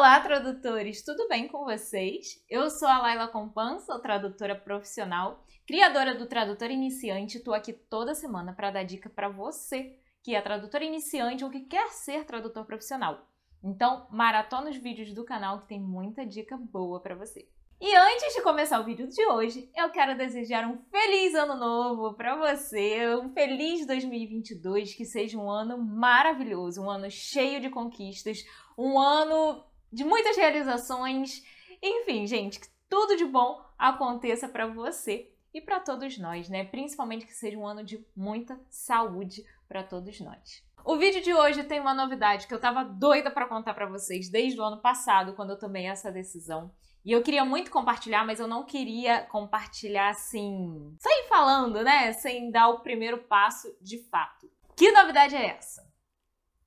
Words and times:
Olá, 0.00 0.18
tradutores! 0.18 1.04
Tudo 1.04 1.28
bem 1.28 1.46
com 1.46 1.66
vocês? 1.66 2.42
Eu 2.48 2.70
sou 2.70 2.88
a 2.88 3.00
Laila 3.00 3.28
Compan, 3.28 3.76
tradutora 4.00 4.56
profissional, 4.56 5.44
criadora 5.66 6.14
do 6.14 6.24
Tradutor 6.24 6.70
Iniciante. 6.70 7.36
Estou 7.36 7.52
aqui 7.52 7.74
toda 7.74 8.14
semana 8.14 8.54
para 8.54 8.70
dar 8.70 8.82
dica 8.82 9.10
para 9.10 9.28
você 9.28 9.94
que 10.22 10.34
é 10.34 10.40
tradutor 10.40 10.80
iniciante 10.80 11.44
ou 11.44 11.50
que 11.50 11.60
quer 11.60 11.88
ser 11.88 12.24
tradutor 12.24 12.64
profissional. 12.64 13.28
Então, 13.62 14.06
maratona 14.10 14.70
os 14.70 14.78
vídeos 14.78 15.12
do 15.12 15.22
canal 15.22 15.60
que 15.60 15.68
tem 15.68 15.78
muita 15.78 16.24
dica 16.24 16.56
boa 16.56 16.98
para 16.98 17.14
você. 17.14 17.46
E 17.78 17.94
antes 17.94 18.34
de 18.34 18.40
começar 18.40 18.80
o 18.80 18.84
vídeo 18.84 19.06
de 19.06 19.26
hoje, 19.26 19.70
eu 19.76 19.90
quero 19.90 20.16
desejar 20.16 20.66
um 20.66 20.78
feliz 20.90 21.34
ano 21.34 21.56
novo 21.56 22.14
para 22.14 22.36
você, 22.36 23.06
um 23.16 23.34
feliz 23.34 23.86
2022, 23.86 24.94
que 24.94 25.04
seja 25.04 25.36
um 25.38 25.50
ano 25.50 25.76
maravilhoso, 25.76 26.82
um 26.82 26.90
ano 26.90 27.10
cheio 27.10 27.60
de 27.60 27.68
conquistas, 27.68 28.46
um 28.78 28.98
ano 28.98 29.62
de 29.92 30.04
muitas 30.04 30.36
realizações. 30.36 31.42
Enfim, 31.82 32.26
gente, 32.26 32.60
que 32.60 32.68
tudo 32.88 33.16
de 33.16 33.24
bom 33.24 33.64
aconteça 33.78 34.48
para 34.48 34.66
você 34.66 35.32
e 35.52 35.60
para 35.60 35.80
todos 35.80 36.18
nós, 36.18 36.48
né? 36.48 36.64
Principalmente 36.64 37.26
que 37.26 37.34
seja 37.34 37.58
um 37.58 37.66
ano 37.66 37.82
de 37.84 38.04
muita 38.16 38.60
saúde 38.68 39.44
para 39.68 39.82
todos 39.82 40.20
nós. 40.20 40.62
O 40.84 40.96
vídeo 40.96 41.22
de 41.22 41.34
hoje 41.34 41.64
tem 41.64 41.78
uma 41.78 41.94
novidade 41.94 42.46
que 42.46 42.54
eu 42.54 42.60
tava 42.60 42.84
doida 42.84 43.30
para 43.30 43.46
contar 43.46 43.74
para 43.74 43.86
vocês 43.86 44.30
desde 44.30 44.58
o 44.60 44.64
ano 44.64 44.80
passado, 44.80 45.34
quando 45.34 45.50
eu 45.50 45.58
tomei 45.58 45.86
essa 45.86 46.10
decisão. 46.10 46.72
E 47.04 47.12
eu 47.12 47.22
queria 47.22 47.44
muito 47.44 47.70
compartilhar, 47.70 48.24
mas 48.24 48.40
eu 48.40 48.46
não 48.46 48.64
queria 48.64 49.22
compartilhar 49.26 50.10
assim, 50.10 50.94
sem 50.98 51.28
falando, 51.28 51.82
né? 51.82 52.12
Sem 52.12 52.50
dar 52.50 52.68
o 52.68 52.80
primeiro 52.80 53.18
passo 53.18 53.74
de 53.80 53.98
fato. 54.10 54.50
Que 54.76 54.90
novidade 54.92 55.34
é 55.34 55.46
essa? 55.46 55.89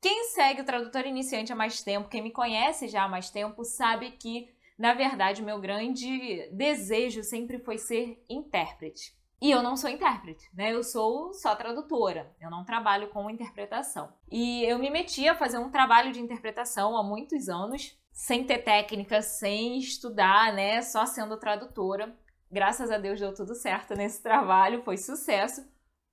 Quem 0.03 0.25
segue 0.25 0.59
o 0.59 0.65
tradutor 0.65 1.05
iniciante 1.05 1.53
há 1.53 1.55
mais 1.55 1.81
tempo, 1.81 2.09
quem 2.09 2.21
me 2.21 2.29
conhece 2.29 2.89
já 2.89 3.05
há 3.05 3.07
mais 3.07 3.29
tempo, 3.29 3.63
sabe 3.63 4.11
que, 4.11 4.53
na 4.77 4.93
verdade, 4.93 5.41
o 5.41 5.45
meu 5.45 5.61
grande 5.61 6.49
desejo 6.51 7.23
sempre 7.23 7.57
foi 7.57 7.77
ser 7.77 8.21
intérprete. 8.29 9.17
E 9.41 9.49
eu 9.49 9.63
não 9.63 9.77
sou 9.77 9.89
intérprete, 9.89 10.49
né? 10.53 10.73
Eu 10.73 10.83
sou 10.83 11.33
só 11.33 11.55
tradutora. 11.55 12.35
Eu 12.41 12.51
não 12.51 12.65
trabalho 12.65 13.07
com 13.11 13.29
interpretação. 13.29 14.11
E 14.29 14.65
eu 14.65 14.77
me 14.77 14.89
meti 14.89 15.25
a 15.25 15.35
fazer 15.35 15.57
um 15.57 15.71
trabalho 15.71 16.11
de 16.11 16.19
interpretação 16.19 16.97
há 16.97 17.03
muitos 17.03 17.47
anos, 17.47 17.97
sem 18.11 18.43
ter 18.43 18.57
técnica, 18.57 19.21
sem 19.21 19.77
estudar, 19.77 20.51
né? 20.51 20.81
Só 20.81 21.05
sendo 21.05 21.37
tradutora. 21.37 22.13
Graças 22.51 22.91
a 22.91 22.97
Deus 22.97 23.21
deu 23.21 23.33
tudo 23.33 23.55
certo 23.55 23.95
nesse 23.95 24.21
trabalho, 24.21 24.83
foi 24.83 24.97
sucesso. 24.97 25.65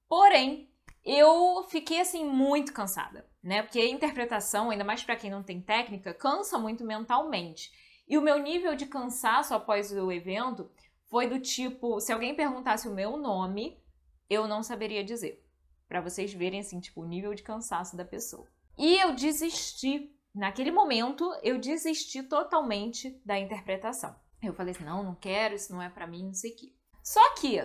Porém, 0.09 0.71
eu 1.05 1.65
fiquei 1.69 2.01
assim 2.01 2.25
muito 2.25 2.73
cansada, 2.73 3.29
né? 3.43 3.63
Porque 3.63 3.81
a 3.81 3.89
interpretação, 3.89 4.71
ainda 4.71 4.85
mais 4.85 5.03
para 5.03 5.17
quem 5.17 5.31
não 5.31 5.43
tem 5.43 5.61
técnica, 5.61 6.15
cansa 6.15 6.59
muito 6.59 6.85
mentalmente. 6.85 7.71
E 8.09 8.19
o 8.19 8.23
meu 8.23 8.39
nível 8.39 8.75
de 8.75 8.87
cansaço 8.87 9.55
após 9.55 9.93
o 9.93 10.11
evento 10.11 10.71
foi 11.09 11.29
do 11.29 11.41
tipo, 11.41 12.01
se 12.01 12.13
alguém 12.13 12.35
perguntasse 12.35 12.89
o 12.89 12.95
meu 12.95 13.17
nome, 13.17 13.83
eu 14.29 14.47
não 14.47 14.63
saberia 14.63 15.05
dizer. 15.05 15.45
Para 15.89 16.01
vocês 16.01 16.33
verem 16.33 16.61
assim, 16.61 16.81
tipo, 16.81 17.03
o 17.03 17.07
nível 17.07 17.35
de 17.35 17.43
cansaço 17.43 17.97
da 17.97 18.05
pessoa. 18.05 18.47
E 18.79 18.97
eu 18.97 19.15
desisti 19.15 20.15
Naquele 20.35 20.71
momento, 20.71 21.29
eu 21.43 21.59
desisti 21.59 22.23
totalmente 22.23 23.21
da 23.25 23.39
interpretação. 23.39 24.15
Eu 24.43 24.55
falei 24.55 24.73
assim: 24.73 24.85
não, 24.85 25.03
não 25.03 25.15
quero, 25.15 25.55
isso 25.55 25.73
não 25.73 25.83
é 25.83 25.91
para 25.91 26.07
mim, 26.07 26.27
não 26.27 26.35
sei 26.35 26.53
o 26.53 26.57
quê. 26.57 26.73
Só 27.03 27.35
que 27.35 27.61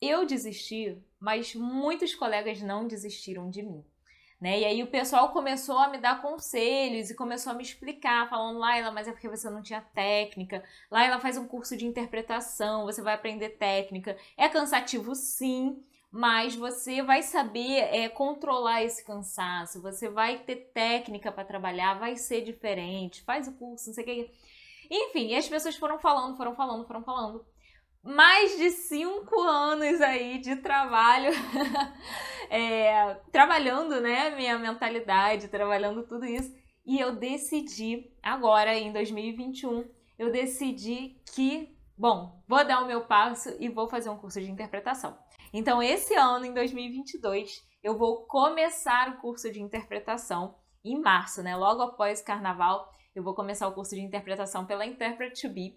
eu 0.00 0.24
desisti, 0.24 1.02
mas 1.18 1.54
muitos 1.54 2.14
colegas 2.14 2.60
não 2.62 2.86
desistiram 2.86 3.50
de 3.50 3.62
mim. 3.62 3.84
Né? 4.46 4.60
E 4.60 4.64
aí 4.64 4.80
o 4.80 4.86
pessoal 4.86 5.30
começou 5.30 5.76
a 5.76 5.88
me 5.88 5.98
dar 5.98 6.22
conselhos 6.22 7.10
e 7.10 7.16
começou 7.16 7.50
a 7.50 7.54
me 7.56 7.64
explicar, 7.64 8.30
falando, 8.30 8.60
Laila, 8.60 8.92
mas 8.92 9.08
é 9.08 9.10
porque 9.10 9.28
você 9.28 9.50
não 9.50 9.60
tinha 9.60 9.80
técnica. 9.80 10.62
Laila 10.88 11.18
faz 11.18 11.36
um 11.36 11.48
curso 11.48 11.76
de 11.76 11.84
interpretação, 11.84 12.84
você 12.84 13.02
vai 13.02 13.14
aprender 13.14 13.48
técnica. 13.58 14.16
É 14.36 14.48
cansativo 14.48 15.16
sim, 15.16 15.82
mas 16.12 16.54
você 16.54 17.02
vai 17.02 17.24
saber 17.24 17.92
é, 17.92 18.08
controlar 18.08 18.84
esse 18.84 19.04
cansaço, 19.04 19.82
você 19.82 20.08
vai 20.08 20.38
ter 20.38 20.70
técnica 20.72 21.32
para 21.32 21.44
trabalhar, 21.44 21.98
vai 21.98 22.14
ser 22.14 22.42
diferente, 22.42 23.22
faz 23.22 23.48
o 23.48 23.52
curso, 23.54 23.88
não 23.88 23.94
sei 23.94 24.04
o 24.04 24.06
que. 24.06 24.30
Enfim, 24.88 25.34
as 25.34 25.48
pessoas 25.48 25.74
foram 25.74 25.98
falando, 25.98 26.36
foram 26.36 26.54
falando, 26.54 26.86
foram 26.86 27.02
falando. 27.02 27.44
Mais 28.06 28.56
de 28.56 28.70
cinco 28.70 29.40
anos 29.40 30.00
aí 30.00 30.38
de 30.38 30.54
trabalho, 30.56 31.32
é, 32.48 33.14
trabalhando, 33.32 34.00
né, 34.00 34.30
minha 34.30 34.56
mentalidade, 34.58 35.48
trabalhando 35.48 36.06
tudo 36.06 36.24
isso. 36.24 36.54
E 36.86 37.00
eu 37.00 37.16
decidi, 37.16 38.12
agora 38.22 38.72
em 38.78 38.92
2021, 38.92 39.90
eu 40.16 40.30
decidi 40.30 41.20
que, 41.34 41.76
bom, 41.98 42.40
vou 42.46 42.64
dar 42.64 42.84
o 42.84 42.86
meu 42.86 43.06
passo 43.06 43.48
e 43.58 43.68
vou 43.68 43.88
fazer 43.88 44.08
um 44.08 44.16
curso 44.16 44.40
de 44.40 44.50
interpretação. 44.50 45.18
Então, 45.52 45.82
esse 45.82 46.14
ano, 46.14 46.44
em 46.44 46.54
2022, 46.54 47.60
eu 47.82 47.98
vou 47.98 48.24
começar 48.26 49.08
o 49.08 49.20
curso 49.20 49.50
de 49.50 49.60
interpretação 49.60 50.54
em 50.84 51.00
março, 51.00 51.42
né? 51.42 51.56
Logo 51.56 51.82
após 51.82 52.20
o 52.20 52.24
carnaval, 52.24 52.88
eu 53.16 53.22
vou 53.24 53.34
começar 53.34 53.66
o 53.66 53.72
curso 53.72 53.96
de 53.96 54.00
interpretação 54.00 54.64
pela 54.64 54.86
Interpret 54.86 55.32
to 55.32 55.48
Be. 55.48 55.76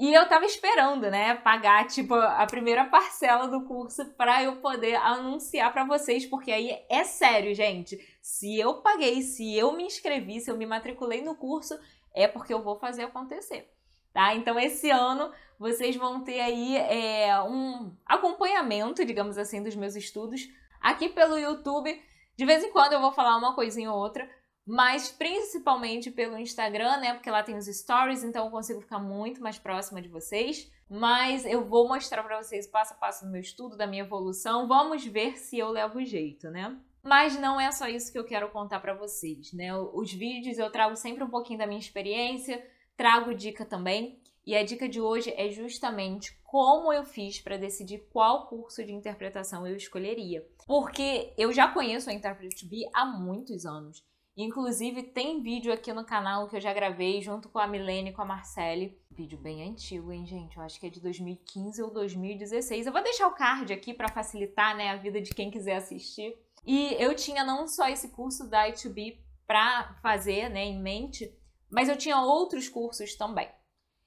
E 0.00 0.14
eu 0.14 0.26
tava 0.26 0.46
esperando, 0.46 1.10
né, 1.10 1.34
pagar 1.34 1.86
tipo 1.86 2.14
a 2.14 2.46
primeira 2.46 2.86
parcela 2.86 3.46
do 3.46 3.66
curso 3.66 4.04
para 4.16 4.42
eu 4.42 4.56
poder 4.56 4.96
anunciar 4.96 5.70
para 5.72 5.84
vocês, 5.84 6.24
porque 6.24 6.50
aí 6.50 6.82
é 6.88 7.04
sério, 7.04 7.54
gente. 7.54 7.98
Se 8.22 8.58
eu 8.58 8.80
paguei, 8.80 9.20
se 9.20 9.54
eu 9.54 9.72
me 9.72 9.84
inscrevi, 9.84 10.40
se 10.40 10.50
eu 10.50 10.56
me 10.56 10.64
matriculei 10.64 11.20
no 11.22 11.34
curso, 11.34 11.78
é 12.14 12.26
porque 12.26 12.54
eu 12.54 12.62
vou 12.62 12.78
fazer 12.78 13.02
acontecer 13.04 13.70
tá? 14.12 14.34
Então 14.34 14.58
esse 14.58 14.90
ano 14.90 15.30
vocês 15.58 15.96
vão 15.96 16.22
ter 16.22 16.40
aí 16.40 16.76
é, 16.76 17.40
um 17.42 17.94
acompanhamento, 18.06 19.04
digamos 19.04 19.36
assim, 19.36 19.62
dos 19.62 19.76
meus 19.76 19.94
estudos 19.94 20.48
aqui 20.80 21.08
pelo 21.08 21.38
YouTube. 21.38 22.00
De 22.36 22.46
vez 22.46 22.64
em 22.64 22.72
quando 22.72 22.94
eu 22.94 23.00
vou 23.00 23.12
falar 23.12 23.36
uma 23.36 23.54
coisinha 23.54 23.92
ou 23.92 23.98
outra, 23.98 24.28
mas 24.70 25.10
principalmente 25.10 26.12
pelo 26.12 26.38
Instagram, 26.38 26.98
né? 26.98 27.12
Porque 27.12 27.28
lá 27.28 27.42
tem 27.42 27.56
os 27.56 27.66
stories, 27.66 28.22
então 28.22 28.44
eu 28.44 28.52
consigo 28.52 28.80
ficar 28.80 29.00
muito 29.00 29.42
mais 29.42 29.58
próxima 29.58 30.00
de 30.00 30.08
vocês. 30.08 30.70
Mas 30.88 31.44
eu 31.44 31.64
vou 31.64 31.88
mostrar 31.88 32.22
para 32.22 32.40
vocês 32.40 32.68
passo 32.68 32.94
a 32.94 32.96
passo 32.96 33.24
do 33.24 33.32
meu 33.32 33.40
estudo, 33.40 33.76
da 33.76 33.84
minha 33.84 34.04
evolução. 34.04 34.68
Vamos 34.68 35.04
ver 35.04 35.38
se 35.38 35.58
eu 35.58 35.70
levo 35.70 36.04
jeito, 36.04 36.48
né? 36.50 36.78
Mas 37.02 37.36
não 37.36 37.60
é 37.60 37.72
só 37.72 37.88
isso 37.88 38.12
que 38.12 38.18
eu 38.18 38.24
quero 38.24 38.48
contar 38.50 38.78
para 38.78 38.94
vocês, 38.94 39.52
né? 39.52 39.76
Os 39.76 40.12
vídeos 40.12 40.56
eu 40.56 40.70
trago 40.70 40.94
sempre 40.94 41.24
um 41.24 41.30
pouquinho 41.30 41.58
da 41.58 41.66
minha 41.66 41.80
experiência, 41.80 42.64
trago 42.96 43.34
dica 43.34 43.64
também. 43.64 44.22
E 44.46 44.54
a 44.54 44.64
dica 44.64 44.88
de 44.88 45.00
hoje 45.00 45.34
é 45.36 45.50
justamente 45.50 46.38
como 46.44 46.92
eu 46.92 47.04
fiz 47.04 47.40
para 47.40 47.56
decidir 47.56 48.06
qual 48.12 48.46
curso 48.46 48.84
de 48.84 48.92
interpretação 48.92 49.66
eu 49.66 49.74
escolheria. 49.74 50.46
Porque 50.64 51.34
eu 51.36 51.52
já 51.52 51.66
conheço 51.66 52.08
a 52.08 52.12
Interpret 52.12 52.64
B 52.64 52.88
há 52.94 53.04
muitos 53.04 53.66
anos. 53.66 54.08
Inclusive, 54.42 55.02
tem 55.02 55.42
vídeo 55.42 55.72
aqui 55.72 55.92
no 55.92 56.04
canal 56.04 56.48
que 56.48 56.56
eu 56.56 56.60
já 56.60 56.72
gravei 56.72 57.20
junto 57.20 57.48
com 57.48 57.58
a 57.58 57.66
Milene 57.66 58.10
e 58.10 58.12
com 58.12 58.22
a 58.22 58.24
Marcele. 58.24 58.98
Vídeo 59.10 59.38
bem 59.38 59.68
antigo, 59.68 60.10
hein, 60.10 60.24
gente? 60.24 60.56
Eu 60.56 60.62
acho 60.62 60.80
que 60.80 60.86
é 60.86 60.90
de 60.90 61.00
2015 61.00 61.82
ou 61.82 61.90
2016. 61.90 62.86
Eu 62.86 62.92
vou 62.92 63.02
deixar 63.02 63.28
o 63.28 63.34
card 63.34 63.70
aqui 63.72 63.92
para 63.92 64.08
facilitar 64.08 64.74
né, 64.74 64.90
a 64.90 64.96
vida 64.96 65.20
de 65.20 65.34
quem 65.34 65.50
quiser 65.50 65.76
assistir. 65.76 66.34
E 66.64 66.94
eu 66.94 67.14
tinha 67.14 67.44
não 67.44 67.66
só 67.66 67.88
esse 67.88 68.08
curso 68.08 68.48
da 68.48 68.66
I2B 68.70 69.18
para 69.46 69.94
fazer 70.02 70.48
né, 70.48 70.64
em 70.64 70.80
mente, 70.80 71.30
mas 71.70 71.88
eu 71.88 71.96
tinha 71.96 72.20
outros 72.20 72.68
cursos 72.68 73.14
também. 73.14 73.48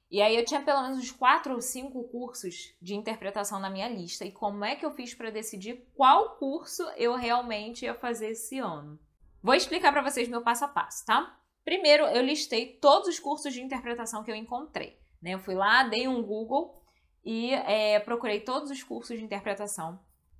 E 0.09 0.21
aí 0.21 0.35
eu 0.35 0.45
tinha 0.45 0.61
pelo 0.61 0.81
menos 0.81 0.99
uns 0.99 1.11
quatro 1.11 1.53
ou 1.53 1.61
cinco 1.61 2.03
cursos 2.05 2.75
de 2.81 2.95
interpretação 2.95 3.59
na 3.59 3.69
minha 3.69 3.89
lista. 3.89 4.25
E 4.25 4.31
como 4.31 4.65
é 4.65 4.75
que 4.75 4.85
eu 4.85 4.91
fiz 4.91 5.13
para 5.13 5.29
decidir 5.29 5.87
qual 5.95 6.37
curso 6.37 6.83
eu 6.97 7.15
realmente 7.15 7.85
ia 7.85 7.93
fazer 7.93 8.29
esse 8.31 8.57
ano? 8.57 8.99
Vou 9.43 9.53
explicar 9.53 9.91
para 9.91 10.01
vocês 10.01 10.29
meu 10.29 10.41
passo 10.41 10.63
a 10.63 10.69
passo, 10.69 11.05
tá? 11.05 11.37
Primeiro, 11.65 12.05
eu 12.05 12.23
listei 12.23 12.77
todos 12.77 13.09
os 13.09 13.19
cursos 13.19 13.53
de 13.53 13.61
interpretação 13.61 14.23
que 14.23 14.31
eu 14.31 14.35
encontrei. 14.35 14.97
Né? 15.21 15.33
Eu 15.33 15.39
fui 15.39 15.53
lá, 15.53 15.83
dei 15.83 16.07
um 16.07 16.23
Google 16.23 16.81
e 17.25 17.53
é, 17.53 17.99
procurei 17.99 18.39
todos 18.39 18.71
os 18.71 18.81
cursos 18.81 19.17
de 19.17 19.23
interpretação 19.23 19.99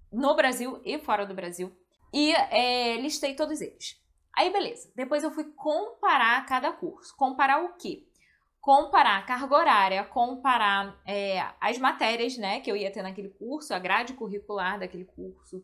no 0.09 0.33
Brasil 0.37 0.81
e 0.85 0.97
fora 0.99 1.25
do 1.25 1.33
Brasil 1.33 1.75
e 2.13 2.31
é, 2.31 2.95
listei 2.95 3.35
todos 3.35 3.59
eles. 3.59 4.01
Aí, 4.33 4.49
beleza. 4.53 4.89
Depois 4.95 5.21
eu 5.21 5.31
fui 5.31 5.51
comparar 5.51 6.45
cada 6.45 6.71
curso. 6.71 7.13
Comparar 7.17 7.61
o 7.61 7.73
quê? 7.73 8.07
Comparar 8.61 9.17
a 9.17 9.23
carga 9.23 9.53
horária, 9.53 10.03
comparar 10.05 10.97
é, 11.05 11.45
as 11.59 11.77
matérias 11.77 12.37
né, 12.37 12.61
que 12.61 12.71
eu 12.71 12.77
ia 12.77 12.89
ter 12.89 13.01
naquele 13.01 13.29
curso, 13.29 13.73
a 13.73 13.79
grade 13.79 14.13
curricular 14.13 14.79
daquele 14.79 15.03
curso, 15.03 15.61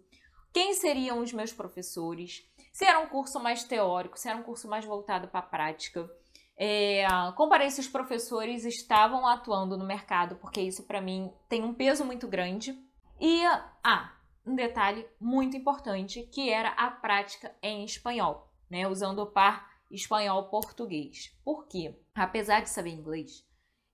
quem 0.52 0.74
seriam 0.74 1.20
os 1.20 1.32
meus 1.32 1.54
professores, 1.54 2.44
se 2.71 2.86
era 2.86 3.00
um 3.00 3.07
curso 3.07 3.39
mais 3.39 3.63
teórico, 3.63 4.18
se 4.18 4.30
era 4.30 4.38
um 4.38 4.44
curso 4.44 4.68
mais 4.68 4.86
voltado 4.86 5.27
para 5.27 5.39
a 5.39 5.44
prática. 5.44 6.10
É, 6.57 7.06
comparei 7.36 7.69
se 7.69 7.80
os 7.80 7.88
professores 7.88 8.66
estavam 8.66 9.25
atuando 9.25 9.77
no 9.77 9.86
mercado, 9.86 10.36
porque 10.36 10.62
isso 10.62 10.83
para 10.83 11.01
mim 11.01 11.33
tem 11.48 11.63
um 11.63 11.74
peso 11.74 12.04
muito 12.04 12.27
grande. 12.27 12.77
E, 13.19 13.44
ah, 13.83 14.13
um 14.45 14.56
detalhe 14.56 15.06
muito 15.19 15.56
importante, 15.56 16.24
que 16.24 16.50
era 16.50 16.69
a 16.69 16.89
prática 16.92 17.56
em 17.62 17.83
espanhol 17.83 18.50
né, 18.69 18.88
usando 18.88 19.19
o 19.19 19.31
par 19.31 19.68
espanhol, 19.89 20.50
português. 20.50 21.36
Por 21.44 21.68
quê? 21.68 22.00
Apesar 22.13 22.62
de 22.62 22.69
saber 22.69 22.92
inglês, 22.92 23.44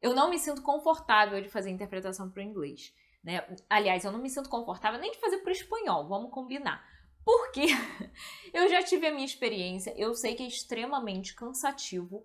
eu 0.01 0.13
não 0.13 0.29
me 0.29 0.37
sinto 0.37 0.61
confortável 0.61 1.41
de 1.41 1.49
fazer 1.49 1.69
interpretação 1.69 2.29
para 2.29 2.41
o 2.41 2.43
inglês. 2.43 2.93
Né? 3.23 3.47
Aliás, 3.69 4.03
eu 4.03 4.11
não 4.11 4.19
me 4.19 4.29
sinto 4.29 4.49
confortável 4.49 4.99
nem 4.99 5.11
de 5.11 5.19
fazer 5.19 5.37
para 5.37 5.49
o 5.49 5.53
espanhol, 5.53 6.07
vamos 6.07 6.31
combinar. 6.31 6.85
Porque 7.25 7.65
eu 8.53 8.69
já 8.69 8.83
tive 8.83 9.07
a 9.07 9.11
minha 9.11 9.25
experiência, 9.25 9.93
eu 9.97 10.13
sei 10.13 10.35
que 10.35 10.43
é 10.43 10.47
extremamente 10.47 11.33
cansativo 11.33 12.23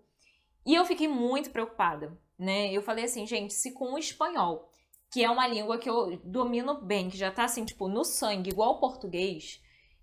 e 0.65 0.75
eu 0.75 0.85
fiquei 0.85 1.09
muito 1.09 1.51
preocupada, 1.51 2.17
né? 2.39 2.71
Eu 2.71 2.83
falei 2.83 3.07
assim, 3.07 3.27
gente, 3.27 3.55
se 3.55 3.73
com 3.73 3.95
o 3.95 3.99
espanhol, 3.99 4.71
que 5.11 5.25
é 5.25 5.31
uma 5.31 5.49
língua 5.49 5.79
que 5.79 5.89
eu 5.89 6.19
domino 6.23 6.81
bem, 6.83 7.09
que 7.09 7.17
já 7.17 7.33
tá 7.33 7.45
assim, 7.45 7.65
tipo, 7.65 7.89
no 7.89 8.05
sangue, 8.05 8.51
igual 8.51 8.75
o 8.75 8.79
português, 8.79 9.63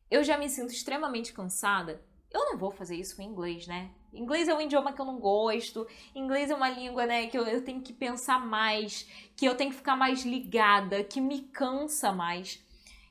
eu 0.10 0.24
já 0.24 0.38
me 0.38 0.50
sinto 0.50 0.74
extremamente 0.74 1.32
cansada, 1.32 2.04
eu 2.32 2.46
não 2.46 2.58
vou 2.58 2.72
fazer 2.72 2.96
isso 2.96 3.16
com 3.16 3.22
inglês, 3.22 3.68
né? 3.68 3.92
Inglês 4.12 4.48
é 4.48 4.54
um 4.54 4.62
idioma 4.62 4.92
que 4.92 5.00
eu 5.00 5.06
não 5.06 5.20
gosto, 5.20 5.88
inglês 6.16 6.50
é 6.50 6.56
uma 6.56 6.70
língua, 6.70 7.06
né, 7.06 7.28
que 7.28 7.38
eu, 7.38 7.46
eu 7.46 7.64
tenho 7.64 7.82
que 7.82 7.94
pensar 7.94 8.44
mais, 8.46 9.08
que 9.36 9.46
eu 9.46 9.56
tenho 9.56 9.70
que 9.70 9.78
ficar 9.78 9.96
mais 9.96 10.24
ligada, 10.26 11.04
que 11.04 11.22
me 11.22 11.42
cansa 11.42 12.12
mais. 12.12 12.66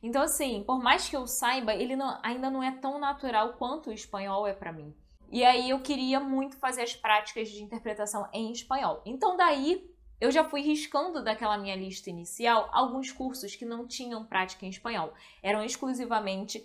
Então, 0.07 0.23
assim, 0.23 0.63
por 0.63 0.81
mais 0.81 1.09
que 1.09 1.17
eu 1.17 1.27
saiba, 1.27 1.75
ele 1.75 1.97
não, 1.97 2.17
ainda 2.23 2.49
não 2.49 2.63
é 2.63 2.71
tão 2.71 2.97
natural 2.97 3.55
quanto 3.55 3.91
o 3.91 3.93
espanhol 3.93 4.47
é 4.47 4.53
para 4.53 4.73
mim. 4.73 4.95
E 5.33 5.45
aí 5.45 5.69
eu 5.69 5.81
queria 5.81 6.21
muito 6.21 6.57
fazer 6.59 6.83
as 6.83 6.95
práticas 6.95 7.49
de 7.49 7.61
interpretação 7.61 8.29
em 8.33 8.53
espanhol. 8.53 9.03
Então, 9.05 9.37
daí 9.37 9.85
eu 10.21 10.31
já 10.31 10.45
fui 10.45 10.61
riscando 10.61 11.25
daquela 11.25 11.59
minha 11.59 11.75
lista 11.75 12.09
inicial 12.09 12.71
alguns 12.73 13.11
cursos 13.11 13.57
que 13.57 13.65
não 13.65 13.85
tinham 13.85 14.25
prática 14.25 14.65
em 14.65 14.69
espanhol. 14.69 15.13
Eram 15.43 15.65
exclusivamente 15.65 16.65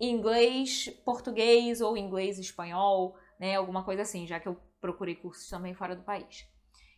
inglês, 0.00 0.88
português 1.04 1.80
ou 1.80 1.96
inglês 1.96 2.36
espanhol, 2.36 3.16
né? 3.38 3.54
Alguma 3.54 3.84
coisa 3.84 4.02
assim, 4.02 4.26
já 4.26 4.40
que 4.40 4.48
eu 4.48 4.60
procurei 4.80 5.14
cursos 5.14 5.48
também 5.48 5.72
fora 5.72 5.94
do 5.94 6.02
país. 6.02 6.44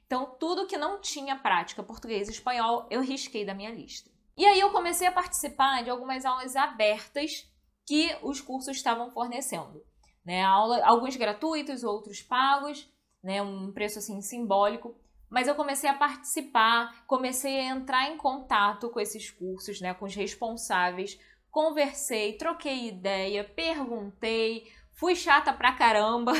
Então, 0.06 0.34
tudo 0.40 0.66
que 0.66 0.78
não 0.78 0.98
tinha 0.98 1.36
prática 1.36 1.82
português 1.82 2.26
e 2.26 2.32
espanhol, 2.32 2.86
eu 2.90 3.02
risquei 3.02 3.44
da 3.44 3.52
minha 3.52 3.70
lista. 3.70 4.13
E 4.36 4.44
aí 4.44 4.58
eu 4.58 4.70
comecei 4.70 5.06
a 5.06 5.12
participar 5.12 5.82
de 5.84 5.90
algumas 5.90 6.24
aulas 6.24 6.56
abertas 6.56 7.48
que 7.86 8.16
os 8.22 8.40
cursos 8.40 8.76
estavam 8.76 9.10
fornecendo. 9.10 9.82
Né? 10.24 10.42
Aula, 10.42 10.84
alguns 10.84 11.16
gratuitos, 11.16 11.84
outros 11.84 12.22
pagos, 12.22 12.90
né? 13.22 13.42
um 13.42 13.72
preço 13.72 13.98
assim 13.98 14.20
simbólico. 14.20 14.96
Mas 15.30 15.48
eu 15.48 15.54
comecei 15.54 15.88
a 15.88 15.94
participar, 15.94 17.04
comecei 17.06 17.60
a 17.60 17.74
entrar 17.74 18.10
em 18.10 18.16
contato 18.16 18.90
com 18.90 19.00
esses 19.00 19.30
cursos, 19.30 19.80
né? 19.80 19.94
com 19.94 20.04
os 20.04 20.14
responsáveis, 20.14 21.18
conversei, 21.50 22.36
troquei 22.36 22.88
ideia, 22.88 23.44
perguntei, 23.44 24.70
fui 24.92 25.14
chata 25.14 25.52
pra 25.52 25.72
caramba, 25.72 26.32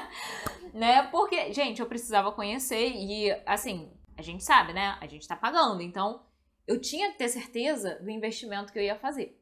né? 0.74 1.04
Porque, 1.04 1.52
gente, 1.52 1.80
eu 1.80 1.86
precisava 1.86 2.32
conhecer 2.32 2.90
e, 2.90 3.30
assim, 3.46 3.90
a 4.16 4.22
gente 4.22 4.44
sabe, 4.44 4.72
né? 4.72 4.96
A 5.00 5.06
gente 5.06 5.26
tá 5.26 5.36
pagando, 5.36 5.82
então 5.82 6.22
eu 6.66 6.80
tinha 6.80 7.10
que 7.12 7.18
ter 7.18 7.28
certeza 7.28 7.96
do 7.96 8.10
investimento 8.10 8.72
que 8.72 8.78
eu 8.78 8.82
ia 8.82 8.96
fazer. 8.96 9.38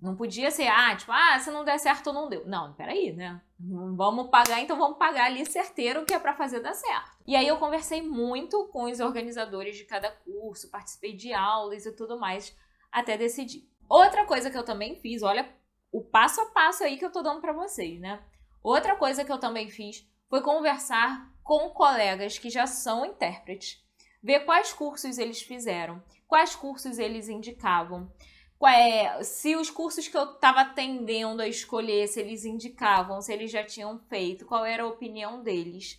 Não 0.00 0.16
podia 0.16 0.50
ser, 0.50 0.66
ah, 0.66 0.96
tipo, 0.96 1.12
ah, 1.12 1.38
se 1.38 1.50
não 1.50 1.62
der 1.62 1.78
certo, 1.78 2.12
não 2.12 2.28
deu. 2.28 2.46
Não, 2.46 2.72
peraí, 2.72 3.12
né? 3.12 3.40
Vamos 3.58 4.30
pagar, 4.30 4.60
então 4.60 4.78
vamos 4.78 4.96
pagar 4.96 5.26
ali 5.26 5.44
certeiro 5.44 6.06
que 6.06 6.14
é 6.14 6.18
para 6.18 6.34
fazer 6.34 6.60
dar 6.60 6.72
certo. 6.72 7.18
E 7.26 7.36
aí 7.36 7.46
eu 7.46 7.58
conversei 7.58 8.00
muito 8.00 8.66
com 8.68 8.84
os 8.84 8.98
organizadores 8.98 9.76
de 9.76 9.84
cada 9.84 10.10
curso, 10.10 10.70
participei 10.70 11.14
de 11.14 11.34
aulas 11.34 11.84
e 11.84 11.92
tudo 11.92 12.18
mais, 12.18 12.56
até 12.90 13.18
decidir. 13.18 13.68
Outra 13.86 14.24
coisa 14.24 14.50
que 14.50 14.56
eu 14.56 14.64
também 14.64 14.96
fiz, 14.96 15.22
olha 15.22 15.46
o 15.92 16.02
passo 16.02 16.40
a 16.40 16.46
passo 16.46 16.82
aí 16.82 16.96
que 16.96 17.04
eu 17.04 17.12
tô 17.12 17.20
dando 17.20 17.40
para 17.42 17.52
vocês, 17.52 18.00
né? 18.00 18.22
Outra 18.62 18.96
coisa 18.96 19.24
que 19.24 19.32
eu 19.32 19.38
também 19.38 19.68
fiz 19.68 20.08
foi 20.30 20.40
conversar 20.40 21.30
com 21.42 21.70
colegas 21.70 22.38
que 22.38 22.48
já 22.48 22.66
são 22.66 23.04
intérpretes, 23.04 23.84
ver 24.22 24.40
quais 24.40 24.72
cursos 24.72 25.18
eles 25.18 25.42
fizeram, 25.42 26.02
quais 26.28 26.54
cursos 26.54 26.98
eles 26.98 27.28
indicavam, 27.28 28.10
é, 28.66 29.22
se 29.22 29.56
os 29.56 29.70
cursos 29.70 30.06
que 30.06 30.16
eu 30.16 30.32
estava 30.32 30.64
tendendo 30.64 31.40
a 31.40 31.48
escolher, 31.48 32.06
se 32.06 32.20
eles 32.20 32.44
indicavam, 32.44 33.22
se 33.22 33.32
eles 33.32 33.50
já 33.50 33.64
tinham 33.64 33.98
feito, 33.98 34.44
qual 34.44 34.64
era 34.66 34.82
a 34.82 34.88
opinião 34.88 35.42
deles, 35.42 35.98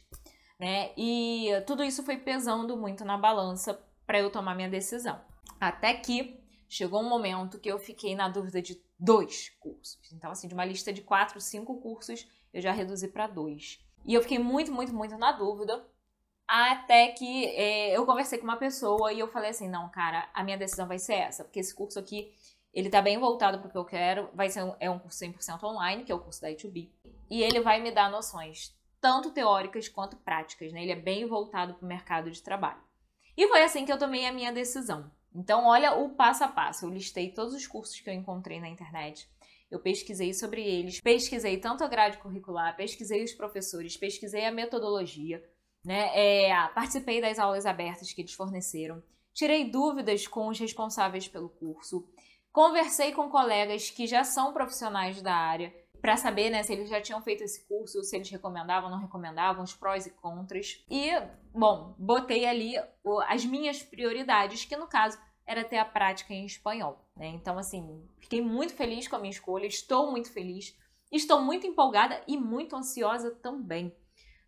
né? 0.59 0.91
E 0.95 1.49
tudo 1.65 1.83
isso 1.83 2.03
foi 2.03 2.17
pesando 2.17 2.77
muito 2.77 3.03
na 3.03 3.17
balança 3.17 3.83
para 4.05 4.19
eu 4.19 4.29
tomar 4.29 4.55
minha 4.55 4.69
decisão. 4.69 5.19
Até 5.59 5.93
que 5.95 6.39
chegou 6.69 7.01
um 7.01 7.09
momento 7.09 7.59
que 7.59 7.69
eu 7.69 7.79
fiquei 7.79 8.15
na 8.15 8.29
dúvida 8.29 8.61
de 8.61 8.79
dois 8.99 9.49
cursos. 9.59 10.11
Então, 10.13 10.29
assim, 10.29 10.47
de 10.47 10.53
uma 10.53 10.65
lista 10.65 10.93
de 10.93 11.01
quatro, 11.01 11.41
cinco 11.41 11.81
cursos, 11.81 12.27
eu 12.53 12.61
já 12.61 12.71
reduzi 12.71 13.07
para 13.07 13.25
dois. 13.25 13.79
E 14.05 14.13
eu 14.13 14.21
fiquei 14.21 14.37
muito, 14.37 14.71
muito, 14.71 14.93
muito 14.93 15.17
na 15.17 15.31
dúvida. 15.31 15.83
Até 16.53 17.07
que 17.13 17.45
é, 17.55 17.95
eu 17.95 18.05
conversei 18.05 18.37
com 18.37 18.43
uma 18.43 18.57
pessoa 18.57 19.13
e 19.13 19.19
eu 19.21 19.27
falei 19.29 19.51
assim: 19.51 19.69
não, 19.69 19.87
cara, 19.87 20.29
a 20.33 20.43
minha 20.43 20.57
decisão 20.57 20.85
vai 20.85 20.99
ser 20.99 21.13
essa, 21.13 21.45
porque 21.45 21.61
esse 21.61 21.73
curso 21.73 21.97
aqui 21.97 22.29
ele 22.73 22.89
tá 22.89 23.01
bem 23.01 23.17
voltado 23.17 23.59
para 23.59 23.69
o 23.69 23.71
que 23.71 23.77
eu 23.77 23.85
quero. 23.85 24.29
Vai 24.33 24.49
ser 24.49 24.61
um, 24.61 24.75
é 24.77 24.89
um 24.89 24.99
curso 24.99 25.23
100% 25.23 25.63
online, 25.63 26.03
que 26.03 26.11
é 26.11 26.15
o 26.15 26.19
curso 26.19 26.41
da 26.41 26.49
I2B. 26.49 26.89
E 27.29 27.41
ele 27.41 27.61
vai 27.61 27.79
me 27.79 27.89
dar 27.89 28.11
noções 28.11 28.77
tanto 28.99 29.31
teóricas 29.31 29.87
quanto 29.87 30.17
práticas, 30.17 30.73
né? 30.73 30.81
Ele 30.81 30.91
é 30.91 30.95
bem 30.97 31.25
voltado 31.25 31.75
para 31.75 31.85
o 31.85 31.87
mercado 31.87 32.29
de 32.29 32.43
trabalho. 32.43 32.81
E 33.37 33.47
foi 33.47 33.63
assim 33.63 33.85
que 33.85 33.91
eu 33.93 33.97
tomei 33.97 34.25
a 34.25 34.33
minha 34.33 34.51
decisão. 34.51 35.09
Então, 35.33 35.65
olha 35.65 35.93
o 35.93 36.09
passo 36.09 36.43
a 36.43 36.49
passo. 36.49 36.85
Eu 36.85 36.89
listei 36.89 37.31
todos 37.31 37.53
os 37.53 37.65
cursos 37.65 37.97
que 38.01 38.09
eu 38.09 38.13
encontrei 38.13 38.59
na 38.59 38.67
internet. 38.67 39.25
Eu 39.71 39.79
pesquisei 39.79 40.33
sobre 40.33 40.61
eles, 40.61 40.99
pesquisei 40.99 41.57
tanto 41.57 41.81
a 41.81 41.87
grade 41.87 42.17
curricular, 42.17 42.75
pesquisei 42.75 43.23
os 43.23 43.31
professores, 43.31 43.95
pesquisei 43.95 44.45
a 44.45 44.51
metodologia, 44.51 45.41
né? 45.83 46.11
É, 46.13 46.67
participei 46.69 47.21
das 47.21 47.39
aulas 47.39 47.65
abertas 47.65 48.11
que 48.13 48.21
eles 48.21 48.33
forneceram, 48.33 49.01
tirei 49.33 49.69
dúvidas 49.69 50.27
com 50.27 50.47
os 50.47 50.59
responsáveis 50.59 51.27
pelo 51.27 51.49
curso, 51.49 52.07
conversei 52.51 53.11
com 53.11 53.29
colegas 53.29 53.89
que 53.89 54.05
já 54.05 54.23
são 54.23 54.53
profissionais 54.53 55.21
da 55.21 55.33
área 55.33 55.73
para 56.01 56.17
saber 56.17 56.49
né, 56.49 56.63
se 56.63 56.73
eles 56.73 56.89
já 56.89 56.99
tinham 56.99 57.21
feito 57.21 57.43
esse 57.43 57.67
curso, 57.67 58.03
se 58.03 58.15
eles 58.15 58.29
recomendavam, 58.29 58.89
não 58.89 58.97
recomendavam, 58.97 59.63
os 59.63 59.73
prós 59.73 60.07
e 60.07 60.09
contras. 60.09 60.83
E, 60.89 61.11
bom, 61.53 61.93
botei 61.97 62.45
ali 62.45 62.73
as 63.27 63.45
minhas 63.45 63.83
prioridades, 63.83 64.65
que 64.65 64.75
no 64.75 64.87
caso 64.87 65.19
era 65.45 65.63
ter 65.63 65.77
a 65.77 65.85
prática 65.85 66.33
em 66.33 66.45
espanhol. 66.45 67.05
Né? 67.15 67.27
Então, 67.27 67.57
assim, 67.57 68.03
fiquei 68.19 68.41
muito 68.41 68.73
feliz 68.73 69.07
com 69.07 69.15
a 69.15 69.19
minha 69.19 69.31
escolha, 69.31 69.67
estou 69.67 70.09
muito 70.09 70.31
feliz, 70.33 70.75
estou 71.11 71.41
muito 71.41 71.67
empolgada 71.67 72.19
e 72.27 72.35
muito 72.35 72.75
ansiosa 72.75 73.29
também, 73.29 73.95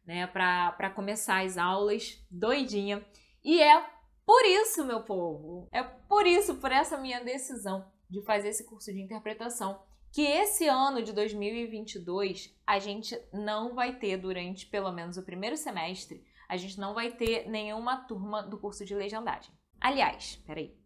né, 0.05 0.27
para 0.27 0.89
começar 0.89 1.43
as 1.43 1.57
aulas, 1.57 2.23
doidinha. 2.29 3.05
E 3.43 3.61
é 3.61 3.85
por 4.25 4.45
isso, 4.45 4.85
meu 4.85 5.03
povo, 5.03 5.67
é 5.71 5.83
por 5.83 6.25
isso, 6.25 6.55
por 6.55 6.71
essa 6.71 6.97
minha 6.97 7.23
decisão 7.23 7.91
de 8.09 8.21
fazer 8.23 8.49
esse 8.49 8.65
curso 8.65 8.91
de 8.91 9.01
interpretação 9.01 9.81
que 10.13 10.21
esse 10.21 10.67
ano 10.67 11.01
de 11.01 11.11
2022 11.11 12.55
a 12.67 12.77
gente 12.77 13.19
não 13.33 13.73
vai 13.73 13.97
ter 13.97 14.15
durante 14.15 14.67
pelo 14.67 14.91
menos 14.91 15.17
o 15.17 15.23
primeiro 15.23 15.57
semestre, 15.57 16.23
a 16.47 16.55
gente 16.55 16.79
não 16.79 16.93
vai 16.93 17.11
ter 17.11 17.49
nenhuma 17.49 17.97
turma 18.05 18.43
do 18.43 18.59
curso 18.59 18.85
de 18.85 18.93
legendagem. 18.93 19.51
Aliás, 19.81 20.35
peraí, 20.45 20.77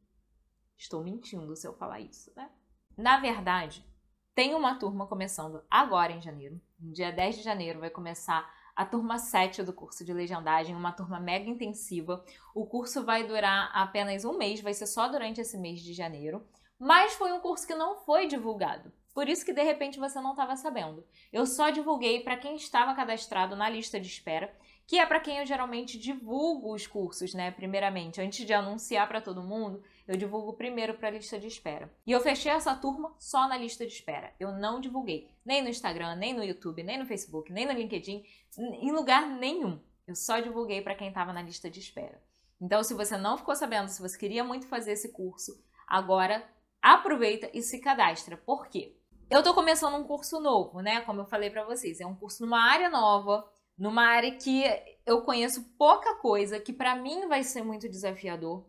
estou 0.78 1.04
mentindo 1.04 1.54
se 1.58 1.68
eu 1.68 1.74
falar 1.74 2.00
isso, 2.00 2.32
né? 2.38 2.50
Na 2.98 3.20
verdade, 3.20 3.86
tem 4.34 4.56
uma 4.56 4.80
turma 4.80 5.06
começando 5.06 5.62
agora 5.70 6.14
em 6.14 6.22
janeiro. 6.22 6.62
No 6.80 6.94
dia 6.94 7.12
10 7.12 7.38
de 7.38 7.44
janeiro 7.44 7.82
vai 7.82 7.90
começar 7.90 8.50
a 8.78 8.86
turma 8.86 9.18
7 9.18 9.64
do 9.64 9.74
curso 9.74 10.06
de 10.06 10.14
legendagem, 10.14 10.76
uma 10.76 10.92
turma 10.92 11.20
mega 11.20 11.50
intensiva. 11.50 12.24
O 12.54 12.64
curso 12.68 13.04
vai 13.04 13.26
durar 13.26 13.72
apenas 13.74 14.24
um 14.24 14.38
mês, 14.38 14.62
vai 14.62 14.72
ser 14.72 14.86
só 14.86 15.08
durante 15.08 15.42
esse 15.42 15.58
mês 15.58 15.80
de 15.80 15.94
janeiro. 15.94 16.46
Mas 16.78 17.16
foi 17.16 17.32
um 17.32 17.40
curso 17.40 17.66
que 17.66 17.74
não 17.74 17.96
foi 17.96 18.28
divulgado. 18.28 18.94
Por 19.16 19.28
isso 19.28 19.44
que 19.44 19.52
de 19.52 19.64
repente 19.64 19.98
você 19.98 20.22
não 20.22 20.30
estava 20.30 20.56
sabendo. 20.56 21.04
Eu 21.34 21.48
só 21.48 21.72
divulguei 21.72 22.20
para 22.20 22.38
quem 22.38 22.56
estava 22.56 22.94
cadastrado 22.94 23.56
na 23.56 23.68
lista 23.68 24.00
de 24.00 24.06
espera, 24.06 24.56
que 24.88 24.98
é 24.98 25.06
para 25.06 25.20
quem 25.20 25.40
eu 25.40 25.46
geralmente 25.46 26.00
divulgo 26.00 26.74
os 26.74 26.88
cursos, 26.88 27.34
né? 27.34 27.52
Primeiramente, 27.52 28.22
antes 28.22 28.46
de 28.46 28.54
anunciar 28.54 29.06
para 29.06 29.20
todo 29.20 29.44
mundo, 29.44 29.84
eu 30.08 30.16
divulgo 30.16 30.54
primeiro 30.54 30.94
para 30.94 31.10
a 31.10 31.12
lista 31.12 31.38
de 31.38 31.46
espera. 31.46 31.94
E 32.06 32.14
eu 32.14 32.22
fechei 32.22 32.50
essa 32.50 32.74
turma 32.74 33.14
só 33.20 33.50
na 33.50 33.58
lista 33.58 33.86
de 33.86 33.92
espera. 33.92 34.34
Eu 34.40 34.54
não 34.54 34.80
divulguei 34.80 35.30
nem 35.46 35.62
no 35.62 35.68
Instagram, 35.68 36.16
nem 36.16 36.34
no 36.34 36.42
YouTube, 36.42 36.84
nem 36.84 36.98
no 36.98 37.06
Facebook, 37.06 37.52
nem 37.52 37.66
no 37.66 37.74
LinkedIn, 37.74 38.24
em 38.58 38.92
lugar 38.94 39.28
nenhum. 39.28 39.78
Eu 40.08 40.16
só 40.16 40.40
divulguei 40.40 40.82
para 40.82 40.96
quem 40.96 41.10
estava 41.10 41.34
na 41.34 41.42
lista 41.42 41.70
de 41.70 41.82
espera. 41.82 42.24
Então, 42.62 42.82
se 42.82 42.94
você 42.94 43.18
não 43.18 43.38
ficou 43.38 43.58
sabendo, 43.58 43.90
se 43.90 44.02
você 44.02 44.18
queria 44.18 44.44
muito 44.44 44.68
fazer 44.68 44.94
esse 44.94 45.12
curso, 45.12 45.62
agora 45.86 46.48
aproveita 46.82 47.50
e 47.54 47.62
se 47.62 47.80
cadastra. 47.80 48.38
Por 48.38 48.68
quê? 48.68 48.96
Eu 49.30 49.44
tô 49.44 49.54
começando 49.54 49.96
um 49.96 50.06
curso 50.06 50.40
novo, 50.40 50.80
né? 50.80 51.02
Como 51.02 51.20
eu 51.20 51.26
falei 51.26 51.50
para 51.50 51.66
vocês, 51.66 52.00
é 52.00 52.06
um 52.06 52.16
curso 52.16 52.44
numa 52.44 52.72
área 52.72 52.90
nova, 52.90 53.46
numa 53.78 54.04
área 54.04 54.36
que 54.36 54.64
eu 55.06 55.22
conheço 55.22 55.64
pouca 55.78 56.16
coisa, 56.16 56.60
que 56.60 56.74
para 56.74 56.96
mim 56.96 57.28
vai 57.28 57.44
ser 57.44 57.64
muito 57.64 57.90
desafiador. 57.90 58.66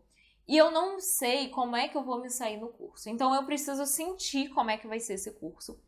E 0.47 0.57
eu 0.57 0.71
não 0.71 0.99
sei 0.99 1.49
como 1.49 1.75
é 1.75 1.87
que 1.87 1.97
eu 1.97 2.03
vou 2.03 2.21
me 2.21 2.29
sair 2.29 2.57
no 2.57 2.69
curso. 2.69 3.09
Então 3.09 3.33
eu 3.33 3.45
preciso 3.45 3.85
sentir 3.85 4.49
como 4.49 4.71
é 4.71 4.77
que 4.77 4.87
vai 4.87 4.99
ser 4.99 5.13
esse 5.13 5.31
curso 5.39 5.79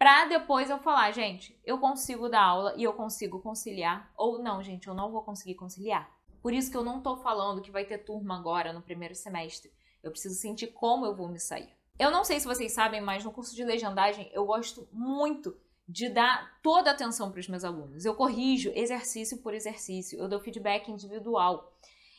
para 0.00 0.24
depois 0.24 0.70
eu 0.70 0.78
falar, 0.78 1.12
gente, 1.12 1.60
eu 1.62 1.76
consigo 1.76 2.26
dar 2.26 2.42
aula 2.42 2.74
e 2.74 2.82
eu 2.82 2.94
consigo 2.94 3.38
conciliar, 3.38 4.10
ou 4.16 4.42
não, 4.42 4.62
gente, 4.62 4.88
eu 4.88 4.94
não 4.94 5.12
vou 5.12 5.20
conseguir 5.20 5.56
conciliar. 5.56 6.10
Por 6.40 6.54
isso 6.54 6.70
que 6.70 6.76
eu 6.78 6.82
não 6.82 7.02
tô 7.02 7.18
falando 7.18 7.60
que 7.60 7.70
vai 7.70 7.84
ter 7.84 7.98
turma 7.98 8.38
agora 8.38 8.72
no 8.72 8.80
primeiro 8.80 9.14
semestre. 9.14 9.70
Eu 10.02 10.10
preciso 10.10 10.40
sentir 10.40 10.68
como 10.68 11.04
eu 11.04 11.14
vou 11.14 11.28
me 11.28 11.38
sair. 11.38 11.68
Eu 11.98 12.10
não 12.10 12.24
sei 12.24 12.40
se 12.40 12.46
vocês 12.46 12.72
sabem, 12.72 13.02
mas 13.02 13.26
no 13.26 13.30
curso 13.30 13.54
de 13.54 13.62
legendagem 13.62 14.30
eu 14.32 14.46
gosto 14.46 14.88
muito 14.90 15.54
de 15.90 16.08
dar 16.08 16.60
toda 16.62 16.88
a 16.88 16.92
atenção 16.92 17.32
para 17.32 17.40
os 17.40 17.48
meus 17.48 17.64
alunos. 17.64 18.04
Eu 18.04 18.14
corrijo 18.14 18.70
exercício 18.74 19.38
por 19.38 19.52
exercício, 19.52 20.18
eu 20.18 20.28
dou 20.28 20.38
feedback 20.38 20.88
individual. 20.88 21.76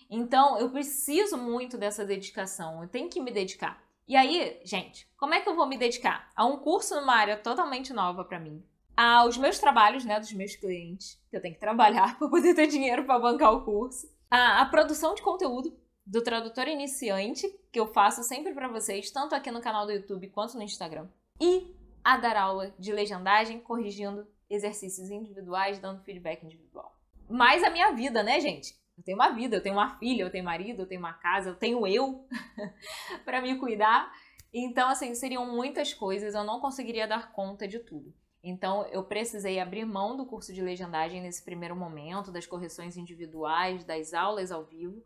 Então, 0.10 0.60
eu 0.60 0.70
preciso 0.70 1.38
muito 1.38 1.78
dessa 1.78 2.06
dedicação, 2.06 2.84
eu 2.84 2.90
tenho 2.90 3.10
que 3.10 3.22
me 3.22 3.32
dedicar. 3.32 3.82
E 4.06 4.16
aí, 4.16 4.60
gente, 4.66 5.08
como 5.18 5.34
é 5.34 5.40
que 5.40 5.48
eu 5.48 5.56
vou 5.56 5.66
me 5.66 5.78
dedicar? 5.78 6.30
A 6.36 6.46
um 6.46 6.58
curso 6.58 6.96
numa 6.96 7.16
área 7.16 7.38
totalmente 7.38 7.94
nova 7.94 8.25
para 8.25 8.42
mim, 8.42 8.62
aos 8.96 9.38
meus 9.38 9.58
trabalhos, 9.58 10.04
né, 10.04 10.20
dos 10.20 10.34
meus 10.34 10.54
clientes, 10.58 11.18
que 11.30 11.38
eu 11.38 11.42
tenho 11.42 11.54
que 11.54 11.60
trabalhar 11.62 12.18
para 12.20 12.28
poder 12.28 12.54
ter 12.54 12.68
dinheiro 12.68 13.06
para 13.06 13.20
bancar 13.20 13.54
o 13.54 13.63
curso, 13.63 14.12
a, 14.30 14.62
a 14.62 14.66
produção 14.66 15.16
de 15.16 15.22
conteúdo 15.22 15.74
do 16.06 16.22
tradutor 16.22 16.68
iniciante, 16.68 17.48
que 17.72 17.80
eu 17.80 17.88
faço 17.88 18.22
sempre 18.22 18.54
para 18.54 18.68
vocês, 18.68 19.10
tanto 19.12 19.34
aqui 19.34 19.50
no 19.50 19.62
canal 19.62 19.86
do 19.86 19.94
YouTube 19.94 20.28
quanto 20.28 20.58
no 20.58 20.63
Instagram, 20.63 21.08
e 21.40 21.80
a 22.03 22.17
dar 22.17 22.38
aula 22.38 22.74
de 22.77 22.91
legendagem, 22.91 23.60
corrigindo 23.60 24.27
exercícios 24.50 25.10
individuais, 25.10 25.79
dando 25.79 26.03
feedback 26.03 26.43
individual. 26.43 26.96
Mais 27.29 27.63
a 27.63 27.70
minha 27.70 27.91
vida, 27.91 28.22
né, 28.22 28.39
gente? 28.39 28.75
Eu 28.98 29.03
tenho 29.03 29.17
uma 29.17 29.31
vida, 29.31 29.55
eu 29.55 29.63
tenho 29.63 29.75
uma 29.75 29.98
filha, 29.98 30.24
eu 30.24 30.29
tenho 30.29 30.43
marido, 30.43 30.81
eu 30.81 30.86
tenho 30.86 31.00
uma 31.00 31.13
casa, 31.13 31.50
eu 31.50 31.55
tenho 31.55 31.88
eu 31.88 32.27
para 33.25 33.41
me 33.41 33.58
cuidar. 33.58 34.12
Então, 34.53 34.89
assim, 34.89 35.15
seriam 35.15 35.46
muitas 35.46 35.93
coisas, 35.93 36.36
eu 36.36 36.43
não 36.43 36.60
conseguiria 36.60 37.08
dar 37.08 37.31
conta 37.31 37.67
de 37.67 37.79
tudo. 37.79 38.13
Então, 38.43 38.86
eu 38.88 39.03
precisei 39.03 39.60
abrir 39.60 39.86
mão 39.86 40.17
do 40.17 40.25
curso 40.25 40.53
de 40.53 40.62
legendagem 40.62 41.22
nesse 41.22 41.43
primeiro 41.43 41.75
momento, 41.75 42.31
das 42.31 42.46
correções 42.46 42.98
individuais, 42.98 43.86
das 43.86 44.13
aulas 44.13 44.51
ao 44.51 44.65
vivo, 44.65 45.01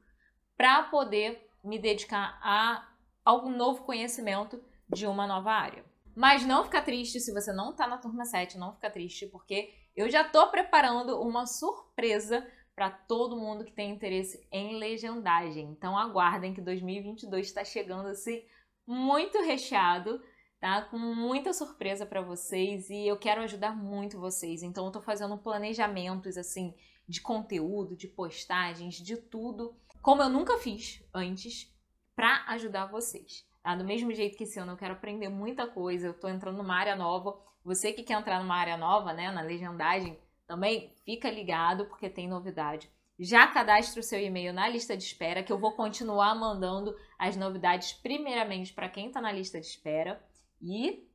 para 0.57 0.83
poder 0.83 1.47
me 1.63 1.77
dedicar 1.77 2.39
a 2.41 2.87
algum 3.23 3.51
novo 3.51 3.83
conhecimento 3.83 4.61
de 4.89 5.05
uma 5.05 5.27
nova 5.27 5.51
área. 5.51 5.84
Mas 6.15 6.45
não 6.45 6.63
fica 6.63 6.81
triste 6.81 7.19
se 7.19 7.33
você 7.33 7.51
não 7.51 7.71
está 7.71 7.85
na 7.87 7.97
turma 7.97 8.23
7, 8.23 8.57
não 8.57 8.73
fica 8.73 8.89
triste, 8.89 9.27
porque 9.27 9.73
eu 9.95 10.09
já 10.09 10.21
estou 10.21 10.47
preparando 10.47 11.21
uma 11.21 11.45
surpresa 11.45 12.45
para 12.75 12.89
todo 12.89 13.37
mundo 13.37 13.63
que 13.63 13.71
tem 13.71 13.91
interesse 13.91 14.45
em 14.51 14.77
legendagem. 14.77 15.71
Então 15.71 15.97
aguardem 15.97 16.53
que 16.53 16.61
2022 16.61 17.47
está 17.47 17.63
chegando 17.63 18.07
assim 18.07 18.43
muito 18.85 19.41
recheado, 19.41 20.21
tá? 20.59 20.81
Com 20.83 20.97
muita 20.97 21.53
surpresa 21.53 22.05
para 22.05 22.21
vocês 22.21 22.89
e 22.89 23.07
eu 23.07 23.17
quero 23.17 23.41
ajudar 23.41 23.75
muito 23.75 24.19
vocês. 24.19 24.61
Então 24.61 24.85
eu 24.85 24.91
tô 24.91 25.01
fazendo 25.01 25.37
planejamentos 25.37 26.37
assim 26.37 26.73
de 27.07 27.21
conteúdo, 27.21 27.95
de 27.95 28.07
postagens, 28.07 28.95
de 28.95 29.15
tudo, 29.17 29.75
como 30.01 30.21
eu 30.21 30.29
nunca 30.29 30.57
fiz 30.57 31.03
antes 31.13 31.73
para 32.15 32.45
ajudar 32.49 32.87
vocês. 32.87 33.45
Tá? 33.65 33.73
Do 33.73 33.83
mesmo 33.83 34.13
jeito 34.13 34.37
que 34.37 34.43
esse 34.43 34.59
ano 34.59 34.73
eu 34.73 34.77
quero 34.77 34.93
aprender 34.93 35.27
muita 35.27 35.65
coisa, 35.65 36.05
eu 36.05 36.13
tô 36.13 36.29
entrando 36.29 36.57
numa 36.57 36.77
área 36.77 36.95
nova. 36.95 37.35
Você 37.63 37.91
que 37.91 38.03
quer 38.03 38.13
entrar 38.13 38.39
numa 38.39 38.55
área 38.55 38.77
nova, 38.77 39.11
né, 39.11 39.31
na 39.31 39.41
legendagem, 39.41 40.19
também 40.45 40.93
fica 41.03 41.31
ligado 41.31 41.87
porque 41.87 42.07
tem 42.07 42.27
novidade. 42.27 42.91
Já 43.17 43.47
cadastre 43.47 43.99
o 43.99 44.03
seu 44.03 44.19
e-mail 44.19 44.53
na 44.53 44.69
lista 44.69 44.95
de 44.95 45.03
espera, 45.03 45.41
que 45.41 45.51
eu 45.51 45.57
vou 45.57 45.71
continuar 45.71 46.35
mandando 46.35 46.95
as 47.17 47.35
novidades 47.35 47.91
primeiramente 47.91 48.71
para 48.71 48.87
quem 48.87 49.07
está 49.07 49.19
na 49.19 49.31
lista 49.31 49.59
de 49.59 49.65
espera. 49.65 50.23
E 50.61 51.09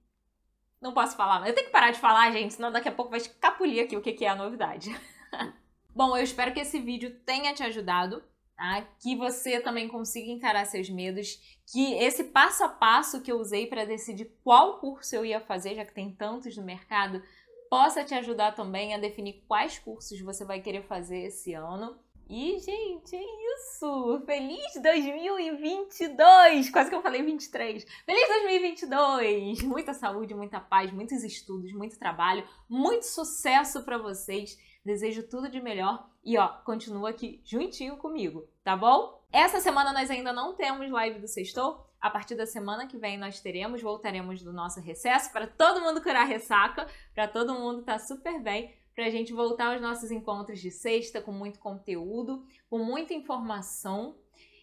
não 0.80 0.92
posso 0.92 1.16
falar, 1.16 1.46
eu 1.46 1.54
tenho 1.54 1.68
que 1.68 1.72
parar 1.72 1.92
de 1.92 2.00
falar, 2.00 2.32
gente, 2.32 2.54
senão 2.54 2.72
daqui 2.72 2.88
a 2.88 2.92
pouco 2.92 3.12
vai 3.12 3.20
escapulir 3.20 3.84
aqui 3.84 3.96
o 3.96 4.02
que 4.02 4.24
é 4.24 4.28
a 4.28 4.34
novidade. 4.34 4.90
Bom, 5.94 6.16
eu 6.16 6.24
espero 6.24 6.52
que 6.52 6.58
esse 6.58 6.80
vídeo 6.80 7.20
tenha 7.20 7.54
te 7.54 7.62
ajudado, 7.62 8.24
tá? 8.60 8.86
Que 9.00 9.16
você 9.16 9.58
também 9.58 9.88
consiga 9.88 10.30
encarar 10.30 10.66
seus 10.66 10.90
medos, 10.90 11.40
que 11.72 11.94
esse 11.94 12.24
passo 12.24 12.62
a 12.62 12.68
passo 12.68 13.22
que 13.22 13.32
eu 13.32 13.40
usei 13.40 13.66
para 13.66 13.86
decidir 13.86 14.30
qual 14.44 14.78
curso 14.78 15.16
eu 15.16 15.24
ia 15.24 15.40
fazer, 15.40 15.74
já 15.74 15.84
que 15.84 15.94
tem 15.94 16.12
tantos 16.12 16.54
no 16.58 16.62
mercado, 16.62 17.22
possa 17.70 18.04
te 18.04 18.12
ajudar 18.12 18.54
também 18.54 18.94
a 18.94 18.98
definir 18.98 19.42
quais 19.48 19.78
cursos 19.78 20.20
você 20.20 20.44
vai 20.44 20.60
querer 20.60 20.82
fazer 20.82 21.20
esse 21.20 21.54
ano. 21.54 21.98
E, 22.28 22.58
gente, 22.58 23.16
é 23.16 23.22
isso! 23.56 24.22
Feliz 24.26 24.74
2022! 24.82 26.68
Quase 26.70 26.90
que 26.90 26.94
eu 26.94 27.02
falei 27.02 27.22
23. 27.22 27.84
Feliz 28.04 28.28
2022! 28.28 29.62
Muita 29.62 29.94
saúde, 29.94 30.34
muita 30.34 30.60
paz, 30.60 30.92
muitos 30.92 31.24
estudos, 31.24 31.72
muito 31.72 31.98
trabalho, 31.98 32.46
muito 32.68 33.06
sucesso 33.06 33.82
para 33.84 33.96
vocês. 33.96 34.56
Desejo 34.84 35.28
tudo 35.28 35.50
de 35.50 35.60
melhor 35.60 36.08
e, 36.24 36.38
ó, 36.38 36.48
continua 36.64 37.10
aqui 37.10 37.40
juntinho 37.44 37.96
comigo, 37.96 38.48
tá 38.64 38.76
bom? 38.76 39.22
Essa 39.32 39.60
semana 39.60 39.92
nós 39.92 40.10
ainda 40.10 40.32
não 40.32 40.54
temos 40.54 40.90
live 40.90 41.20
do 41.20 41.28
Sextou, 41.28 41.86
a 42.00 42.08
partir 42.08 42.34
da 42.34 42.46
semana 42.46 42.86
que 42.86 42.96
vem 42.96 43.18
nós 43.18 43.40
teremos, 43.40 43.82
voltaremos 43.82 44.42
do 44.42 44.52
nosso 44.52 44.80
recesso 44.80 45.30
para 45.32 45.46
todo 45.46 45.82
mundo 45.82 46.02
curar 46.02 46.26
ressaca, 46.26 46.86
para 47.14 47.28
todo 47.28 47.54
mundo 47.54 47.80
estar 47.80 47.94
tá 47.94 47.98
super 47.98 48.40
bem, 48.42 48.74
para 48.94 49.06
a 49.06 49.10
gente 49.10 49.32
voltar 49.32 49.72
aos 49.72 49.82
nossos 49.82 50.10
encontros 50.10 50.60
de 50.60 50.70
sexta 50.70 51.20
com 51.20 51.30
muito 51.30 51.58
conteúdo, 51.58 52.44
com 52.68 52.78
muita 52.78 53.12
informação. 53.12 54.16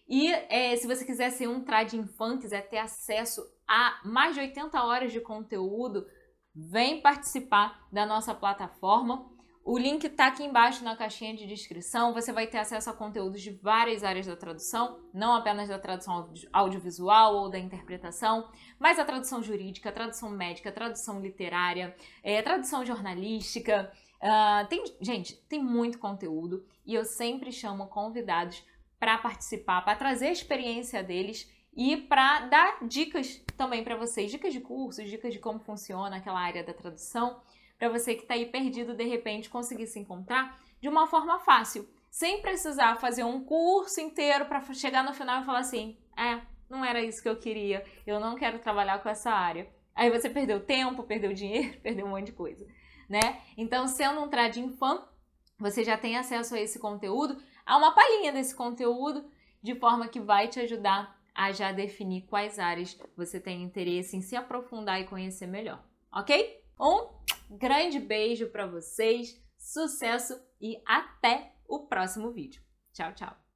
E 0.07 0.31
é, 0.31 0.75
se 0.75 0.88
você 0.88 1.05
quiser 1.05 1.29
ser 1.31 1.47
um 1.47 1.63
trading 1.63 2.07
fan, 2.07 2.39
quiser 2.39 2.67
ter 2.69 2.79
acesso 2.79 3.41
a 3.67 4.00
mais 4.03 4.33
de 4.33 4.41
80 4.41 4.83
horas 4.83 5.12
de 5.12 5.21
conteúdo, 5.21 6.07
vem 6.55 7.01
participar 7.01 7.88
da 7.91 8.05
nossa 8.05 8.33
plataforma. 8.33 9.29
O 9.67 9.77
link 9.77 10.05
está 10.05 10.27
aqui 10.27 10.45
embaixo 10.45 10.81
na 10.81 10.95
caixinha 10.95 11.36
de 11.36 11.45
descrição. 11.45 12.13
Você 12.13 12.31
vai 12.31 12.47
ter 12.47 12.57
acesso 12.57 12.89
a 12.89 12.93
conteúdos 12.93 13.41
de 13.41 13.51
várias 13.51 14.01
áreas 14.01 14.25
da 14.25 14.33
tradução, 14.33 14.97
não 15.13 15.33
apenas 15.33 15.67
da 15.67 15.77
tradução 15.77 16.31
audiovisual 16.53 17.36
ou 17.36 17.50
da 17.50 17.59
interpretação, 17.59 18.50
mas 18.79 18.97
a 18.97 19.03
tradução 19.03 19.43
jurídica, 19.43 19.89
a 19.89 19.91
tradução 19.91 20.29
médica, 20.29 20.69
a 20.69 20.71
tradução 20.71 21.19
literária, 21.19 21.93
é, 22.24 22.41
tradução 22.41 22.86
jornalística. 22.86 23.91
Uh, 24.21 24.65
tem, 24.69 24.86
gente, 25.01 25.36
tem 25.50 25.62
muito 25.62 26.00
conteúdo 26.00 26.65
e 26.86 26.95
eu 26.95 27.03
sempre 27.03 27.51
chamo 27.51 27.88
convidados 27.88 28.63
para 28.97 29.17
participar, 29.17 29.81
para 29.81 29.97
trazer 29.97 30.27
a 30.27 30.31
experiência 30.31 31.03
deles 31.03 31.45
e 31.75 31.97
para 31.97 32.47
dar 32.47 32.88
dicas 32.88 33.43
também 33.57 33.83
para 33.83 33.97
vocês, 33.97 34.31
dicas 34.31 34.53
de 34.53 34.62
cursos, 34.62 35.09
dicas 35.09 35.33
de 35.33 35.39
como 35.39 35.59
funciona 35.59 36.15
aquela 36.15 36.39
área 36.39 36.63
da 36.63 36.74
tradução 36.74 37.41
para 37.77 37.89
você 37.89 38.15
que 38.15 38.24
está 38.24 38.34
aí 38.34 38.46
perdido 38.46 38.96
de 38.96 39.05
repente 39.05 39.50
conseguir 39.50 39.88
se 39.88 40.00
encontrar 40.00 40.60
de 40.81 40.89
uma 40.89 41.07
forma 41.07 41.39
fácil, 41.39 41.88
sem 42.10 42.41
precisar 42.41 42.96
fazer 42.96 43.24
um 43.24 43.43
curso 43.43 44.00
inteiro 44.00 44.46
para 44.46 44.62
chegar 44.74 45.03
no 45.03 45.13
final 45.13 45.41
e 45.41 45.46
falar 45.46 45.60
assim: 45.60 45.98
é, 46.17 46.41
não 46.69 46.84
era 46.84 47.01
isso 47.01 47.22
que 47.22 47.29
eu 47.29 47.38
queria, 47.38 47.84
eu 48.05 48.19
não 48.19 48.36
quero 48.36 48.60
trabalhar 48.60 49.01
com 49.01 49.10
essa 49.10 49.31
área. 49.31 49.69
Aí 49.96 50.10
você 50.10 50.29
perdeu 50.29 50.63
tempo, 50.63 51.03
perdeu 51.03 51.34
dinheiro, 51.34 51.79
perdeu 51.81 52.05
um 52.05 52.10
monte 52.10 52.27
de 52.27 52.31
coisa, 52.34 52.67
né? 53.10 53.41
Então, 53.57 53.88
sendo 53.88 54.22
um 54.22 54.29
trading 54.29 54.69
fã, 54.77 55.03
você 55.60 55.84
já 55.84 55.98
tem 55.98 56.17
acesso 56.17 56.55
a 56.55 56.60
esse 56.60 56.79
conteúdo, 56.79 57.41
a 57.65 57.77
uma 57.77 57.93
palhinha 57.93 58.31
desse 58.31 58.55
conteúdo, 58.55 59.29
de 59.62 59.75
forma 59.75 60.07
que 60.07 60.19
vai 60.19 60.48
te 60.48 60.60
ajudar 60.60 61.17
a 61.34 61.51
já 61.51 61.72
definir 61.72 62.22
quais 62.27 62.57
áreas 62.60 62.98
você 63.15 63.39
tem 63.39 63.63
interesse 63.63 64.15
em 64.15 64.22
se 64.22 64.36
aprofundar 64.36 65.01
e 65.01 65.05
conhecer 65.05 65.48
melhor, 65.48 65.84
ok? 66.12 66.63
Um 66.79 67.10
grande 67.50 68.00
beijo 68.00 68.48
para 68.48 68.67
vocês, 68.67 69.41
sucesso 69.57 70.39
e 70.62 70.81
até 70.86 71.53
o 71.67 71.88
próximo 71.88 72.31
vídeo. 72.31 72.62
Tchau, 72.93 73.13
tchau! 73.13 73.47